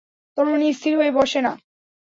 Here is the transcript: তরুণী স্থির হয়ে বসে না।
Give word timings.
তরুণী 0.37 0.69
স্থির 0.73 0.93
হয়ে 0.99 1.11
বসে 1.11 1.39
না। 1.41 1.53